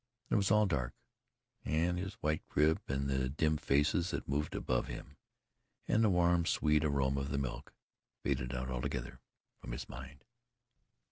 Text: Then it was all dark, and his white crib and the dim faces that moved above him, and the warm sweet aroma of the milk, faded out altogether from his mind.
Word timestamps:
Then 0.29 0.37
it 0.37 0.37
was 0.37 0.49
all 0.49 0.65
dark, 0.65 0.95
and 1.63 1.99
his 1.99 2.15
white 2.23 2.41
crib 2.49 2.81
and 2.87 3.07
the 3.07 3.29
dim 3.29 3.57
faces 3.57 4.09
that 4.09 4.27
moved 4.27 4.55
above 4.55 4.87
him, 4.87 5.15
and 5.87 6.03
the 6.03 6.09
warm 6.09 6.47
sweet 6.47 6.83
aroma 6.83 7.21
of 7.21 7.29
the 7.29 7.37
milk, 7.37 7.71
faded 8.23 8.51
out 8.55 8.71
altogether 8.71 9.19
from 9.59 9.73
his 9.73 9.87
mind. 9.87 10.23